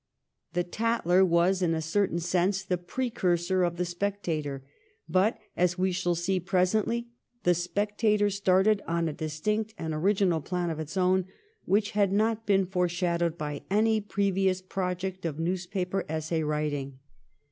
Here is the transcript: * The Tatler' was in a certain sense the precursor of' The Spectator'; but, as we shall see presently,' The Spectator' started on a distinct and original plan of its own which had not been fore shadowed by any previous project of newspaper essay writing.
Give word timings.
* 0.29 0.53
The 0.53 0.63
Tatler' 0.63 1.23
was 1.39 1.61
in 1.61 1.75
a 1.75 1.79
certain 1.79 2.17
sense 2.17 2.63
the 2.63 2.79
precursor 2.79 3.61
of' 3.63 3.77
The 3.77 3.85
Spectator'; 3.85 4.63
but, 5.17 5.37
as 5.55 5.77
we 5.77 5.91
shall 5.91 6.15
see 6.15 6.39
presently,' 6.39 7.09
The 7.43 7.53
Spectator' 7.53 8.27
started 8.31 8.81
on 8.87 9.07
a 9.07 9.13
distinct 9.13 9.75
and 9.77 9.93
original 9.93 10.41
plan 10.41 10.71
of 10.71 10.79
its 10.79 10.97
own 10.97 11.25
which 11.65 11.91
had 11.91 12.11
not 12.11 12.47
been 12.47 12.65
fore 12.65 12.89
shadowed 12.89 13.37
by 13.37 13.61
any 13.69 14.01
previous 14.01 14.59
project 14.59 15.23
of 15.23 15.37
newspaper 15.37 16.03
essay 16.09 16.41
writing. 16.41 16.97